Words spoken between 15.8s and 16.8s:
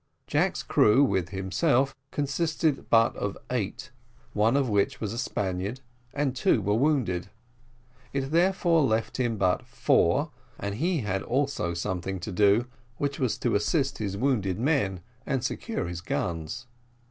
his guns.